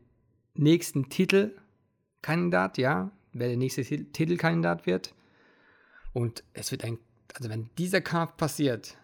nächsten 0.54 1.10
Titelkandidat, 1.10 2.78
ja, 2.78 3.12
wer 3.34 3.48
der 3.48 3.58
nächste 3.58 3.84
Titelkandidat 3.84 4.86
wird. 4.86 5.14
Und 6.14 6.44
es 6.54 6.72
wird 6.72 6.84
ein, 6.84 7.00
also 7.34 7.50
wenn 7.50 7.70
dieser 7.78 8.02
Kampf 8.02 8.36
passiert, 8.38 8.98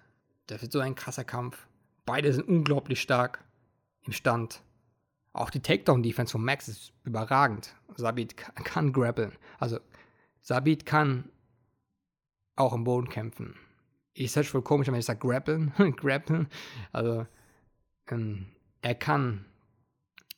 das 0.48 0.62
wird 0.62 0.72
so 0.72 0.80
ein 0.80 0.96
krasser 0.96 1.24
Kampf. 1.24 1.68
Beide 2.06 2.34
sind 2.34 2.48
unglaublich 2.48 3.02
stark 3.02 3.44
im 4.06 4.14
Stand. 4.14 4.62
Auch 5.32 5.50
die 5.50 5.62
Takedown-Defense 5.62 6.32
von 6.32 6.44
Max 6.44 6.68
ist 6.68 6.94
überragend. 7.04 7.76
Sabit 7.96 8.38
kann 8.38 8.94
grappeln. 8.94 9.32
Also 9.60 9.80
Sabit 10.42 10.86
kann 10.86 11.30
auch 12.56 12.74
im 12.74 12.84
Boden 12.84 13.10
kämpfen. 13.10 13.56
Ich 14.14 14.32
sage 14.32 14.46
voll 14.46 14.62
komisch, 14.62 14.88
wenn 14.88 14.96
ich 14.96 15.06
sage 15.06 15.20
grappeln. 15.20 15.74
grappeln. 15.98 16.48
Also 16.92 17.26
ähm, 18.10 18.48
er 18.82 18.96
kann 18.96 19.46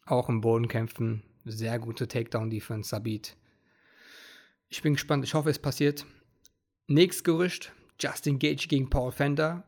auch 0.05 0.29
im 0.29 0.41
Boden 0.41 0.67
kämpfen. 0.67 1.23
Sehr 1.43 1.77
gute 1.79 2.07
Takedown-Defense, 2.07 2.89
Sabit. 2.89 3.35
Ich 4.69 4.81
bin 4.81 4.93
gespannt. 4.93 5.23
Ich 5.25 5.33
hoffe, 5.33 5.49
es 5.49 5.59
passiert. 5.59 6.05
Nächstes 6.87 7.23
Gerücht: 7.23 7.73
Justin 7.99 8.39
Gage 8.39 8.67
gegen 8.67 8.89
Paul 8.89 9.11
Fender. 9.11 9.63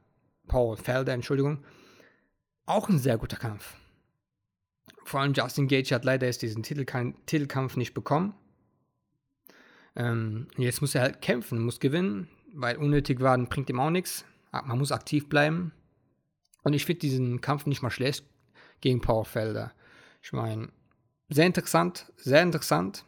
Paul 0.47 0.77
Felder, 0.77 1.13
Entschuldigung. 1.13 1.63
Auch 2.65 2.89
ein 2.89 2.99
sehr 2.99 3.17
guter 3.17 3.37
Kampf. 3.37 3.75
Vor 5.03 5.21
allem 5.21 5.33
Justin 5.33 5.67
Gage 5.67 5.95
hat 5.95 6.03
leider 6.03 6.27
jetzt 6.27 6.41
diesen 6.41 6.63
Titelkampf 6.63 7.77
nicht 7.77 7.93
bekommen. 7.93 8.33
Ähm, 9.95 10.47
jetzt 10.57 10.81
muss 10.81 10.95
er 10.95 11.01
halt 11.01 11.21
kämpfen, 11.21 11.63
muss 11.63 11.79
gewinnen. 11.79 12.27
weil 12.53 12.77
unnötig 12.77 13.19
waren 13.21 13.47
bringt 13.47 13.69
ihm 13.69 13.79
auch 13.79 13.89
nichts. 13.89 14.25
Ah, 14.51 14.63
man 14.63 14.79
muss 14.79 14.91
aktiv 14.91 15.29
bleiben. 15.29 15.71
Und 16.63 16.73
ich 16.73 16.85
finde 16.85 16.99
diesen 16.99 17.39
Kampf 17.41 17.65
nicht 17.65 17.81
mal 17.81 17.89
schlecht 17.89 18.25
gegen 18.81 19.01
Powerfelder. 19.01 19.73
Ich 20.21 20.33
meine, 20.33 20.69
sehr 21.29 21.45
interessant, 21.45 22.11
sehr 22.17 22.41
interessant. 22.41 23.05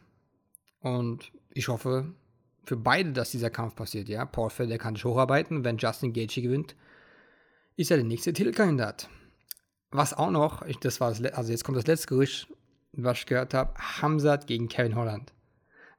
Und 0.80 1.32
ich 1.52 1.68
hoffe 1.68 2.14
für 2.64 2.76
beide, 2.76 3.12
dass 3.12 3.30
dieser 3.30 3.50
Kampf 3.50 3.74
passiert. 3.74 4.08
Ja, 4.08 4.24
Powerfelder 4.24 4.78
kann 4.78 4.94
sich 4.94 5.04
hocharbeiten. 5.04 5.64
Wenn 5.64 5.78
Justin 5.78 6.12
Gaethje 6.12 6.42
gewinnt, 6.42 6.76
ist 7.80 7.90
er 7.90 7.96
der 7.96 8.04
nächste 8.04 8.34
Titelkandidat. 8.34 9.08
Was 9.90 10.12
auch 10.12 10.30
noch, 10.30 10.62
ich, 10.62 10.78
das 10.78 11.00
war 11.00 11.08
das, 11.08 11.24
also 11.32 11.50
jetzt 11.50 11.64
kommt 11.64 11.78
das 11.78 11.86
letzte 11.86 12.08
Gerücht, 12.08 12.46
was 12.92 13.20
ich 13.20 13.26
gehört 13.26 13.54
habe, 13.54 13.74
Hamzat 13.78 14.46
gegen 14.46 14.68
Kevin 14.68 14.96
Holland. 14.96 15.32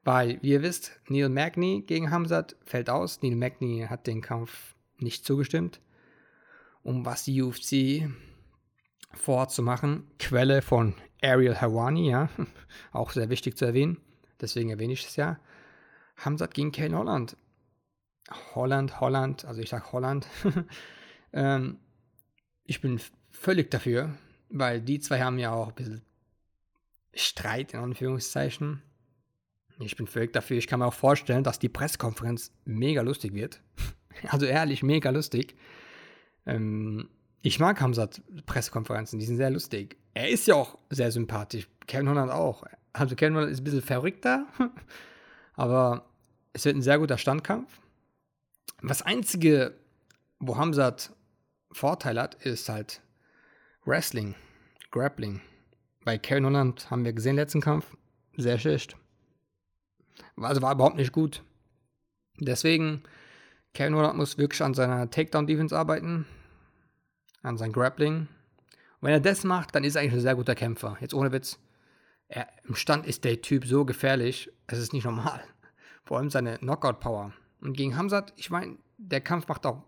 Weil, 0.04 0.38
wie 0.44 0.52
ihr 0.52 0.62
wisst, 0.62 1.00
Neil 1.08 1.30
Magny 1.30 1.84
gegen 1.86 2.12
Hamzat 2.12 2.56
fällt 2.66 2.90
aus. 2.90 3.24
Neil 3.24 3.36
Magny 3.36 3.88
hat 3.90 4.06
den 4.06 4.22
Kampf 4.22 4.76
nicht 4.98 5.26
zugestimmt. 5.26 5.82
Um 6.84 7.06
was 7.06 7.24
die 7.24 7.42
UFC 7.42 8.08
vorzumachen. 9.14 10.08
Quelle 10.20 10.62
von 10.62 10.94
Ariel 11.22 11.60
Hawani, 11.60 12.12
ja, 12.12 12.30
auch 12.92 13.12
sehr 13.12 13.30
wichtig 13.30 13.58
zu 13.58 13.66
erwähnen. 13.66 13.98
Deswegen 14.40 14.70
erwähne 14.70 14.94
ich 14.94 15.06
es 15.06 15.16
ja. 15.16 15.40
Hamzat 16.18 16.54
gegen 16.54 16.72
Kevin 16.72 16.96
Holland. 16.96 17.38
Holland, 18.54 19.00
Holland, 19.00 19.46
also 19.46 19.62
ich 19.62 19.70
sage 19.70 19.92
Holland. 19.92 20.28
ähm, 21.34 21.78
ich 22.66 22.82
bin 22.82 23.00
völlig 23.30 23.72
dafür, 23.72 24.16
weil 24.50 24.82
die 24.82 25.00
zwei 25.00 25.22
haben 25.22 25.40
ja 25.40 25.54
auch 25.54 25.70
ein 25.70 25.76
bisschen 25.76 26.02
Streit 27.14 27.74
in 27.74 27.80
Anführungszeichen. 27.80 28.82
Ich 29.80 29.96
bin 29.96 30.08
völlig 30.08 30.34
dafür. 30.34 30.58
Ich 30.58 30.68
kann 30.68 30.80
mir 30.80 30.86
auch 30.86 30.94
vorstellen, 30.94 31.44
dass 31.44 31.60
die 31.60 31.70
Pressekonferenz 31.70 32.52
mega 32.66 33.02
lustig 33.02 33.34
wird. 33.34 33.62
Also 34.28 34.46
ehrlich, 34.46 34.84
mega 34.84 35.10
lustig. 35.10 35.56
Ähm, 36.46 37.10
ich 37.42 37.60
mag 37.60 37.80
Hamzat 37.80 38.22
Pressekonferenzen, 38.46 39.18
die 39.18 39.26
sind 39.26 39.38
sehr 39.38 39.50
lustig. 39.50 39.98
Er 40.14 40.30
ist 40.30 40.48
ja 40.48 40.56
auch 40.56 40.78
sehr 40.90 41.12
sympathisch. 41.12 41.68
Kevin 41.88 42.10
Holland 42.10 42.30
auch. 42.30 42.66
Also 42.94 43.16
Kevin 43.16 43.36
Holland 43.36 43.52
ist 43.52 43.62
ein 43.62 43.64
bisschen 43.64 43.82
verrückter, 43.82 44.46
aber 45.54 46.06
es 46.54 46.66
wird 46.66 46.76
ein 46.76 46.82
sehr 46.82 47.00
guter 47.00 47.18
Standkampf. 47.18 47.80
Das 48.84 49.02
Einzige, 49.02 49.76
wo 50.40 50.58
Hamzat 50.58 51.14
Vorteil 51.72 52.20
hat, 52.20 52.36
ist 52.36 52.70
halt 52.70 53.02
Wrestling, 53.86 54.36
Grappling. 54.92 55.42
Bei 56.04 56.18
Kevin 56.18 56.46
Holland 56.46 56.90
haben 56.90 57.06
wir 57.06 57.14
gesehen, 57.14 57.36
letzten 57.36 57.62
Kampf, 57.62 57.96
sehr 58.38 58.58
schlecht. 58.58 58.98
Also 60.36 60.62
war 60.62 60.74
überhaupt 60.74 60.98
nicht 60.98 61.12
gut. 61.12 61.44
Deswegen, 62.40 63.04
Kevin 63.74 63.96
Holland 63.96 64.18
muss 64.18 64.38
wirklich 64.38 64.62
an 64.62 64.74
seiner 64.74 65.10
Takedown-Defense 65.10 65.78
arbeiten, 65.78 66.26
an 67.44 67.58
sein 67.58 67.72
Grappling. 67.72 68.22
Und 68.22 68.28
wenn 69.02 69.14
er 69.14 69.20
das 69.20 69.44
macht, 69.44 69.76
dann 69.76 69.84
ist 69.84 69.96
er 69.96 70.02
eigentlich 70.02 70.14
ein 70.14 70.22
sehr 70.22 70.36
guter 70.36 70.56
Kämpfer. 70.56 70.98
Jetzt 71.00 71.14
ohne 71.14 71.32
Witz. 71.32 71.60
Er, 72.28 72.48
Im 72.64 72.76
Stand 72.76 73.06
ist 73.06 73.24
der 73.24 73.42
Typ 73.42 73.66
so 73.66 73.86
gefährlich, 73.86 74.52
es 74.68 74.80
ist 74.80 74.94
nicht 74.94 75.06
normal. 75.06 75.44
Vor 76.06 76.18
allem 76.18 76.30
seine 76.30 76.58
Knockout-Power. 76.58 77.34
Und 77.62 77.74
gegen 77.74 77.96
Hamzat, 77.96 78.34
ich 78.38 78.50
meine, 78.50 78.78
der 78.98 79.22
Kampf 79.22 79.48
macht 79.48 79.66
auch 79.66 79.84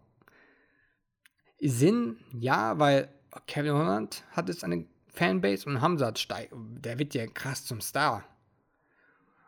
Sinn, 1.70 2.18
ja, 2.34 2.78
weil 2.80 3.10
Kevin 3.48 3.74
Holland 3.74 4.24
hat 4.32 4.50
jetzt 4.50 4.64
eine 4.64 4.86
Fanbase 5.08 5.68
und 5.70 5.82
Hamzat 5.82 6.20
steigt. 6.20 6.54
Der 6.56 7.00
wird 7.00 7.14
ja 7.14 7.28
krass 7.28 7.66
zum 7.66 7.82
Star. 7.82 8.24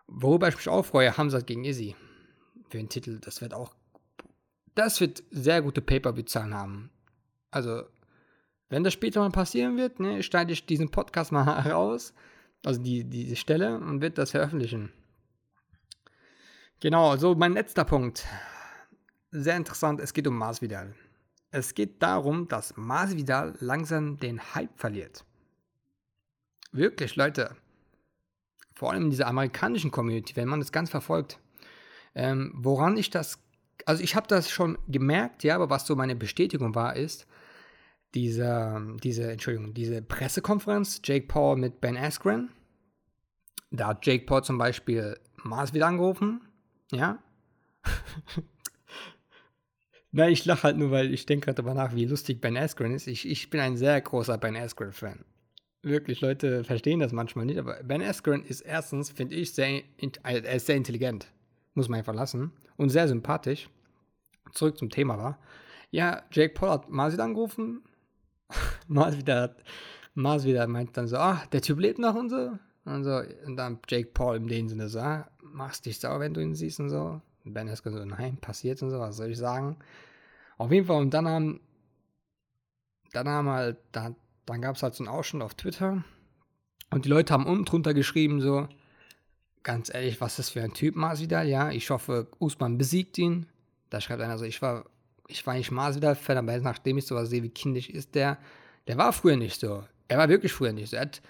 Worüber 0.08 0.48
ich 0.48 0.56
mich 0.56 0.70
auch 0.70 0.86
freue, 0.86 1.18
Hamzat 1.18 1.48
gegen 1.48 1.66
Izzy. 1.66 1.96
Für 2.70 2.78
den 2.78 2.90
Titel, 2.90 3.20
das 3.20 3.42
wird 3.42 3.54
auch. 3.54 3.76
Das 4.76 5.00
wird 5.02 5.24
sehr 5.32 5.62
gute 5.62 5.82
Pay-Per-View-Zahlen 5.82 6.54
haben. 6.54 6.90
Also, 7.50 7.84
wenn 8.70 8.84
das 8.84 8.94
später 8.94 9.22
mal 9.22 9.32
passieren 9.32 9.78
wird, 9.78 10.00
ne, 10.00 10.22
schneide 10.22 10.54
ich 10.54 10.66
diesen 10.66 10.92
Podcast 10.92 11.32
mal 11.32 11.44
raus. 11.72 12.14
Also 12.64 12.82
die, 12.82 13.04
diese 13.04 13.36
Stelle 13.36 13.78
und 13.78 14.02
wird 14.02 14.18
das 14.18 14.32
veröffentlichen. 14.32 14.92
Genau, 16.80 17.16
so 17.16 17.36
mein 17.36 17.54
letzter 17.54 17.86
Punkt. 17.86 18.26
Sehr 19.32 19.56
interessant, 19.56 20.00
es 20.00 20.14
geht 20.14 20.28
um 20.28 20.38
Masvidal. 20.38 20.96
Es 21.56 21.74
geht 21.74 22.04
darum, 22.04 22.50
dass 22.50 22.76
Masvidal 22.76 23.56
langsam 23.62 24.18
den 24.18 24.42
Hype 24.54 24.78
verliert. 24.78 25.24
Wirklich, 26.74 27.16
Leute 27.16 27.56
vor 28.74 28.92
allem 28.92 29.04
in 29.04 29.10
dieser 29.10 29.28
amerikanischen 29.28 29.90
Community, 29.90 30.36
wenn 30.36 30.50
man 30.50 30.60
das 30.60 30.74
ganz 30.74 30.90
verfolgt, 30.90 31.40
ähm, 32.14 32.52
woran 32.58 32.98
ich 32.98 33.10
das, 33.10 33.40
also 33.86 34.04
ich 34.04 34.18
habe 34.18 34.28
das 34.28 34.50
schon 34.50 34.78
gemerkt, 34.90 35.46
ja, 35.46 35.56
aber 35.56 35.70
was 35.70 35.88
so 35.88 35.96
meine 35.96 36.18
Bestätigung 36.18 36.76
war, 36.76 36.98
ist, 36.98 37.26
diese, 38.16 38.98
diese, 39.02 39.32
Entschuldigung, 39.32 39.74
diese 39.74 40.02
Pressekonferenz, 40.02 41.00
Jake 41.06 41.28
Paul 41.28 41.56
mit 41.56 41.80
Ben 41.80 41.96
Askren, 41.96 42.50
da 43.72 43.88
hat 43.88 44.06
Jake 44.06 44.26
Paul 44.26 44.44
zum 44.44 44.58
Beispiel 44.58 45.18
Mars 45.38 45.74
wieder 45.74 45.88
angerufen, 45.88 46.42
ja. 46.92 47.24
Nein, 50.16 50.32
ich 50.32 50.46
lache 50.46 50.64
halt 50.64 50.78
nur, 50.78 50.92
weil 50.92 51.14
ich 51.14 51.26
denke 51.26 51.46
gerade 51.46 51.62
darüber 51.62 51.74
nach, 51.74 51.94
wie 51.94 52.06
lustig 52.06 52.40
Ben 52.42 52.58
Askren 52.58 52.94
ist. 52.94 53.08
Ich, 53.08 53.28
ich 53.28 53.50
bin 53.50 53.60
ein 53.60 53.78
sehr 53.78 54.00
großer 54.00 54.38
Ben 54.38 54.56
Askren-Fan 54.56 55.26
wirklich, 55.86 56.20
Leute 56.22 56.64
verstehen 56.64 57.00
das 57.00 57.14
manchmal 57.14 57.46
nicht, 57.46 57.60
aber 57.60 57.82
Ben 57.84 58.02
Askren 58.02 58.44
ist 58.44 58.62
erstens, 58.62 59.12
finde 59.12 59.36
ich, 59.36 59.54
sehr, 59.54 59.84
er 60.24 60.56
ist 60.56 60.66
sehr 60.66 60.76
intelligent. 60.76 61.32
Muss 61.76 61.90
man 61.90 62.00
einfach 62.00 62.14
lassen. 62.14 62.52
Und 62.78 62.90
sehr 62.90 63.08
sympathisch. 63.08 63.70
Zurück 64.52 64.78
zum 64.78 64.90
Thema 64.90 65.18
war. 65.18 65.40
Ja, 65.92 66.24
Jake 66.32 66.54
Paul 66.54 66.70
hat 66.70 66.90
Mars 66.90 67.14
wieder 67.14 67.24
angerufen. 67.24 67.84
Mars 68.88 69.18
wieder, 69.18 70.68
meint 70.68 70.98
dann 70.98 71.08
so, 71.08 71.18
ah, 71.18 71.44
der 71.52 71.62
Typ 71.62 71.80
lebt 71.80 72.00
noch 72.00 72.16
und 72.16 72.30
so. 72.30 72.52
Und, 72.86 73.04
so, 73.04 73.22
und 73.46 73.56
dann 73.56 73.80
Jake 73.88 74.10
Paul 74.14 74.38
in 74.38 74.48
dem 74.48 74.68
Sinne 74.70 74.90
so, 74.90 75.00
ah, 75.00 75.30
machst 75.42 75.86
dich 75.86 76.00
sauer, 76.00 76.20
wenn 76.20 76.34
du 76.34 76.42
ihn 76.42 76.56
siehst 76.56 76.80
und 76.80 76.90
so. 76.90 77.22
Und 77.46 77.54
Ben 77.54 77.70
Askren 77.70 77.94
so, 77.94 78.04
nein, 78.04 78.38
passiert 78.38 78.82
und 78.82 78.90
so, 78.90 79.00
was 79.00 79.18
soll 79.18 79.32
ich 79.32 79.38
sagen? 79.38 79.78
Auf 80.58 80.72
jeden 80.72 80.88
Fall, 80.88 81.02
und 81.02 81.14
dann 81.14 81.28
haben, 81.28 81.60
dann 83.14 83.28
haben 83.28 83.50
halt, 83.50 83.78
da 83.92 84.16
dann 84.46 84.62
gab 84.62 84.76
es 84.76 84.84
halt 84.84 84.94
so 84.94 85.04
einen 85.04 85.14
Ausschnitt 85.14 85.44
auf 85.44 85.56
Twitter 85.56 86.04
und 86.92 87.06
die 87.06 87.10
Leute 87.10 87.34
haben 87.34 87.46
unten 87.46 87.66
drunter 87.66 87.94
geschrieben 87.94 88.42
so, 88.42 88.68
ganz 89.64 89.94
ehrlich, 89.94 90.22
was 90.22 90.34
ist 90.34 90.40
das 90.40 90.50
für 90.52 90.62
ein 90.62 90.74
Typ 90.74 90.96
Masvidal? 90.96 91.48
Ja, 91.48 91.72
ich 91.72 91.90
hoffe, 91.90 92.28
Usman 92.40 92.78
besiegt 92.78 93.18
ihn. 93.18 93.48
Da 93.90 94.00
schreibt 94.00 94.22
einer 94.22 94.38
so, 94.38 94.46
ich 94.46 94.62
war, 94.62 94.86
ich 95.28 95.46
war 95.46 95.56
nicht 95.56 95.72
Masvidal-Fan, 95.72 96.38
aber 96.38 96.58
nachdem 96.60 96.98
ich 96.98 97.08
sowas 97.08 97.30
sehe, 97.30 97.44
wie 97.44 97.50
kindisch 97.50 97.90
ist 97.90 98.14
der, 98.16 98.38
der 98.88 98.98
war 98.98 99.12
früher 99.12 99.38
nicht 99.38 99.60
so. 99.60 99.84
Er 100.08 100.20
war 100.20 100.30
wirklich 100.30 100.54
früher 100.54 100.72
nicht 100.72 100.92
so. 100.92 100.98
Er 100.98 101.04
hat, 101.04 101.22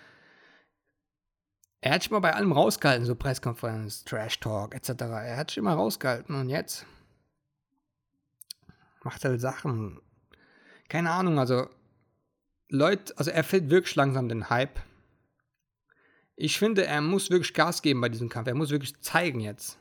er 1.85 1.93
hat 1.93 2.01
sich 2.01 2.09
mal 2.09 2.19
bei 2.19 2.33
allem 2.33 2.51
rausgehalten, 2.51 3.05
so 3.05 3.13
Presskonferenz, 3.13 4.03
Trash 4.05 4.39
Talk 4.39 4.73
etc. 4.73 4.89
Er 5.01 5.37
hat 5.37 5.51
sich 5.51 5.59
immer 5.59 5.75
rausgehalten 5.75 6.33
und 6.33 6.49
jetzt 6.49 6.83
macht 9.03 9.23
er 9.23 9.29
halt 9.29 9.39
Sachen. 9.41 10.01
Keine 10.89 11.11
Ahnung, 11.11 11.37
also 11.37 11.69
Leute, 12.69 13.15
also 13.19 13.29
er 13.29 13.43
fällt 13.43 13.69
wirklich 13.69 13.95
langsam 13.95 14.29
den 14.29 14.49
Hype. 14.49 14.79
Ich 16.35 16.57
finde, 16.57 16.87
er 16.87 17.01
muss 17.01 17.29
wirklich 17.29 17.53
Gas 17.53 17.83
geben 17.83 18.01
bei 18.01 18.09
diesem 18.09 18.29
Kampf. 18.29 18.47
Er 18.47 18.55
muss 18.55 18.71
wirklich 18.71 18.99
zeigen 19.01 19.39
jetzt, 19.39 19.77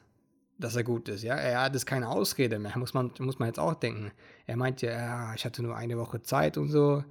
dass 0.58 0.76
er 0.76 0.84
gut 0.84 1.08
ist. 1.08 1.23
Ja, 1.23 1.37
er 1.37 1.62
hat 1.62 1.73
jetzt 1.73 1.87
keine 1.87 2.11
Ausrede 2.11 2.58
mehr. 2.58 2.76
Muss 2.76 2.92
man, 2.92 3.12
muss 3.18 3.38
man 3.38 3.49
jetzt 3.49 3.58
auch 3.58 3.76
denken. 3.76 4.12
Er 4.44 4.58
meint 4.58 4.82
ja, 4.82 4.90
ja, 4.90 5.34
ich 5.34 5.46
hatte 5.46 5.62
nur 5.62 5.75
eine 5.75 5.96
Woche 5.96 6.20
Zeit 6.20 6.58
und 6.58 6.68
so. 6.68 7.02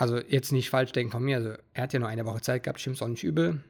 Also 0.00 0.16
jetzt 0.16 0.50
nicht 0.50 0.70
falsch 0.70 0.92
denken 0.92 1.12
von 1.12 1.22
mir. 1.22 1.36
Also 1.36 1.52
er 1.74 1.82
hat 1.82 1.92
ja 1.92 1.98
nur 1.98 2.08
eine 2.08 2.24
Woche 2.24 2.40
Zeit 2.40 2.62
gehabt, 2.62 2.80
stimmt 2.80 3.02
auch 3.02 3.08
nicht 3.08 3.22
übel. 3.22 3.62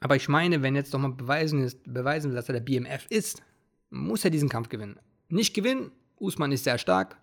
Aber 0.00 0.16
ich 0.16 0.28
meine, 0.28 0.62
wenn 0.62 0.74
jetzt 0.74 0.92
doch 0.92 0.98
mal 0.98 1.12
beweisen, 1.12 1.62
ist, 1.62 1.80
beweisen 1.84 2.34
dass 2.34 2.48
er 2.48 2.54
der 2.54 2.60
BMF 2.60 3.06
ist, 3.08 3.40
muss 3.88 4.24
er 4.24 4.32
diesen 4.32 4.48
Kampf 4.48 4.68
gewinnen. 4.68 4.98
Nicht 5.28 5.54
gewinnen, 5.54 5.92
Usman 6.18 6.50
ist 6.50 6.64
sehr 6.64 6.76
stark, 6.76 7.16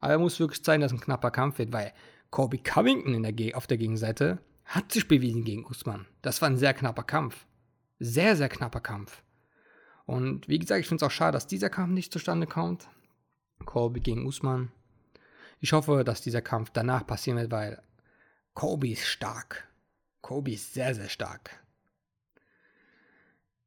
aber 0.00 0.14
er 0.14 0.18
muss 0.18 0.40
wirklich 0.40 0.64
zeigen, 0.64 0.80
dass 0.80 0.90
es 0.90 0.98
ein 0.98 1.04
knapper 1.04 1.30
Kampf 1.30 1.58
wird, 1.58 1.72
weil 1.72 1.92
Kobe 2.30 2.58
Covington 2.58 3.22
der 3.22 3.56
auf 3.56 3.68
der 3.68 3.78
Gegenseite 3.78 4.40
hat 4.64 4.90
sich 4.90 5.06
bewiesen 5.06 5.44
gegen 5.44 5.64
Usman. 5.64 6.06
Das 6.22 6.42
war 6.42 6.50
ein 6.50 6.56
sehr 6.56 6.74
knapper 6.74 7.04
Kampf. 7.04 7.46
Sehr, 8.00 8.34
sehr 8.34 8.48
knapper 8.48 8.80
Kampf. 8.80 9.22
Und 10.06 10.48
wie 10.48 10.58
gesagt, 10.58 10.80
ich 10.80 10.88
finde 10.88 11.04
es 11.04 11.06
auch 11.06 11.14
schade, 11.14 11.36
dass 11.36 11.46
dieser 11.46 11.70
Kampf 11.70 11.92
nicht 11.92 12.12
zustande 12.12 12.48
kommt. 12.48 12.88
Kobe 13.64 14.00
gegen 14.00 14.26
Usman. 14.26 14.72
Ich 15.60 15.72
hoffe, 15.72 16.04
dass 16.04 16.22
dieser 16.22 16.40
Kampf 16.40 16.70
danach 16.72 17.06
passieren 17.06 17.38
wird, 17.38 17.50
weil 17.50 17.82
Kobe 18.54 18.88
ist 18.88 19.06
stark. 19.06 19.68
Kobe 20.22 20.52
ist 20.52 20.72
sehr, 20.72 20.94
sehr 20.94 21.08
stark. 21.08 21.62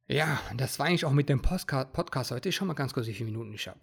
Ja, 0.06 0.40
das 0.56 0.78
war 0.78 0.86
eigentlich 0.86 1.04
auch 1.04 1.12
mit 1.12 1.28
dem 1.28 1.40
Podcast 1.40 2.30
heute. 2.30 2.48
Ich 2.48 2.56
schau 2.56 2.64
mal 2.64 2.74
ganz 2.74 2.92
kurz, 2.92 3.06
wie 3.06 3.14
viele 3.14 3.30
Minuten 3.30 3.54
ich 3.54 3.68
habe. 3.68 3.80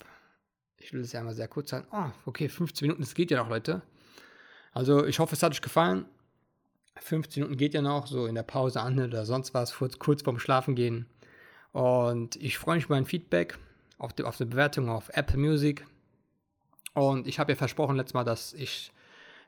Ich 0.78 0.92
will 0.94 1.02
es 1.02 1.14
ja 1.14 1.24
mal 1.24 1.34
sehr 1.34 1.48
kurz 1.48 1.70
sein. 1.70 1.86
Ah, 1.90 2.10
oh, 2.10 2.30
okay, 2.30 2.50
15 2.50 2.86
Minuten, 2.86 3.02
das 3.02 3.14
geht 3.14 3.32
ja 3.32 3.38
noch, 3.38 3.50
Leute. 3.50 3.82
Also, 4.74 5.06
ich 5.06 5.20
hoffe, 5.20 5.36
es 5.36 5.42
hat 5.42 5.54
euch 5.54 5.62
gefallen. 5.62 6.06
15 6.98 7.42
Minuten 7.42 7.58
geht 7.58 7.74
ja 7.74 7.82
noch, 7.82 8.08
so 8.08 8.28
in 8.28 8.36
der 8.36 8.44
Pause 8.44 8.82
an 8.82 9.00
oder 9.00 9.26
sonst 9.26 9.54
was, 9.54 9.76
kurz, 9.76 9.98
kurz 10.00 10.22
vorm 10.22 10.38
Schlafen 10.38 10.76
gehen. 10.76 11.08
Und 11.72 12.36
ich 12.36 12.58
freue 12.58 12.76
mich 12.76 12.86
über 12.86 12.96
ein 12.96 13.06
Feedback 13.06 13.58
auf 13.98 14.14
die, 14.14 14.24
auf 14.24 14.38
die 14.38 14.46
Bewertung 14.46 14.90
auf 14.90 15.10
Apple 15.14 15.38
Music. 15.38 15.86
Und 16.94 17.28
ich 17.28 17.40
habe 17.40 17.54
ja 17.54 17.56
versprochen 17.56 17.96
letztes 17.96 18.14
Mal, 18.14 18.24
dass 18.24 18.54
ich 18.54 18.92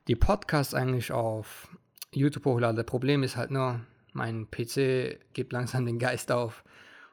die 0.07 0.15
Podcasts 0.15 0.73
eigentlich 0.73 1.11
auf 1.11 1.69
YouTube 2.13 2.45
hochlade. 2.45 2.83
Problem 2.83 3.23
ist 3.23 3.37
halt 3.37 3.51
nur, 3.51 3.81
mein 4.13 4.49
PC 4.49 5.19
gibt 5.33 5.53
langsam 5.53 5.85
den 5.85 5.99
Geist 5.99 6.31
auf 6.31 6.63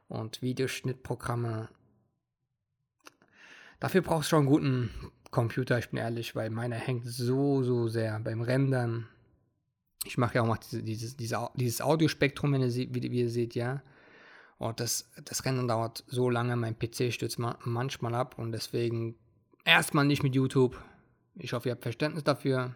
und 0.08 0.42
Videoschnittprogramme. 0.42 1.68
Dafür 3.80 4.02
brauchst 4.02 4.28
du 4.28 4.30
schon 4.30 4.40
einen 4.40 4.48
guten 4.48 4.90
Computer, 5.30 5.78
ich 5.78 5.90
bin 5.90 5.98
ehrlich, 5.98 6.36
weil 6.36 6.50
meiner 6.50 6.76
hängt 6.76 7.06
so, 7.06 7.62
so 7.62 7.88
sehr 7.88 8.18
beim 8.20 8.42
Rendern. 8.42 9.08
Ich 10.04 10.18
mache 10.18 10.34
ja 10.36 10.42
auch 10.42 10.46
mal 10.46 10.58
dieses, 10.72 11.16
dieses, 11.16 11.50
dieses 11.54 11.80
Audiospektrum, 11.80 12.52
wenn 12.52 12.62
ihr 12.62 12.70
seht, 12.70 12.94
wie, 12.94 13.02
wie 13.10 13.20
ihr 13.20 13.30
seht, 13.30 13.54
ja. 13.54 13.82
Und 14.58 14.80
das, 14.80 15.10
das 15.24 15.44
Rennen 15.44 15.68
dauert 15.68 16.04
so 16.06 16.28
lange, 16.28 16.56
mein 16.56 16.78
PC 16.78 17.12
stürzt 17.12 17.38
manchmal 17.38 18.14
ab 18.14 18.38
und 18.38 18.52
deswegen 18.52 19.14
erstmal 19.70 20.04
nicht 20.04 20.24
mit 20.24 20.34
YouTube. 20.34 20.76
Ich 21.36 21.52
hoffe, 21.52 21.68
ihr 21.68 21.72
habt 21.72 21.82
Verständnis 21.82 22.24
dafür. 22.24 22.74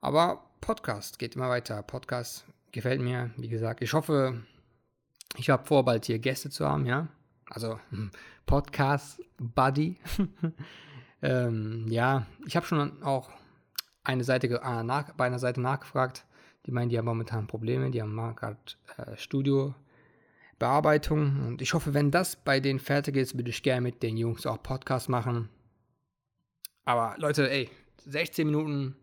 Aber 0.00 0.46
Podcast 0.60 1.18
geht 1.18 1.34
immer 1.36 1.50
weiter. 1.50 1.82
Podcast 1.82 2.46
gefällt 2.72 3.02
mir, 3.02 3.30
wie 3.36 3.48
gesagt. 3.48 3.82
Ich 3.82 3.92
hoffe, 3.92 4.42
ich 5.36 5.50
habe 5.50 5.66
vor, 5.66 5.84
bald 5.84 6.06
hier 6.06 6.18
Gäste 6.18 6.48
zu 6.50 6.66
haben, 6.66 6.86
ja. 6.86 7.08
Also 7.50 7.78
hm, 7.90 8.10
Podcast 8.46 9.20
Buddy. 9.36 9.98
ähm, 11.22 11.84
ja, 11.88 12.26
ich 12.46 12.56
habe 12.56 12.66
schon 12.66 13.02
auch 13.02 13.28
eine 14.04 14.24
Seite 14.24 14.46
äh, 14.48 14.82
nach, 14.82 15.12
bei 15.12 15.26
einer 15.26 15.38
Seite 15.38 15.60
nachgefragt. 15.60 16.24
Die 16.64 16.72
meinen, 16.72 16.88
die 16.88 16.96
haben 16.96 17.04
momentan 17.04 17.46
Probleme. 17.46 17.90
Die 17.90 18.00
haben 18.00 18.16
gerade 18.36 18.56
äh, 18.96 19.14
Studiobearbeitung. 19.16 21.46
Und 21.46 21.60
ich 21.60 21.74
hoffe, 21.74 21.92
wenn 21.92 22.10
das 22.10 22.36
bei 22.36 22.58
denen 22.58 22.80
fertig 22.80 23.16
ist, 23.16 23.36
würde 23.36 23.50
ich 23.50 23.62
gerne 23.62 23.82
mit 23.82 24.02
den 24.02 24.16
Jungs 24.16 24.46
auch 24.46 24.62
Podcast 24.62 25.10
machen. 25.10 25.50
Aber 26.88 27.16
Leute, 27.18 27.50
ey, 27.50 27.68
16 28.06 28.46
Minuten 28.46 28.96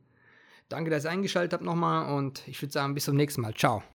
Danke, 0.70 0.90
dass 0.90 1.06
ihr 1.06 1.12
eingeschaltet 1.12 1.54
habt 1.54 1.64
nochmal 1.64 2.12
und 2.12 2.42
ich 2.48 2.60
würde 2.60 2.72
sagen, 2.72 2.96
bis 2.96 3.06
zum 3.06 3.16
nächsten 3.16 3.42
Mal. 3.42 3.54
Ciao. 3.54 3.84